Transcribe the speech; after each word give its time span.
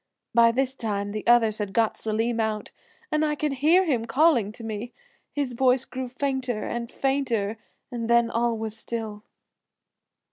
By 0.33 0.51
this 0.51 0.73
time 0.73 1.11
the 1.11 1.23
others 1.27 1.59
had 1.59 1.73
got 1.73 1.95
Selim 1.95 2.39
out, 2.39 2.71
and 3.11 3.23
I 3.23 3.35
could 3.35 3.53
hear 3.61 3.85
him 3.85 4.05
calling 4.05 4.51
to 4.53 4.63
me. 4.63 4.93
His 5.31 5.53
voice 5.53 5.85
grew 5.85 6.09
fainter 6.09 6.65
and 6.67 6.89
fainter 6.91 7.59
and 7.91 8.09
then 8.09 8.31
all 8.31 8.57
was 8.57 8.75
still." 8.75 9.21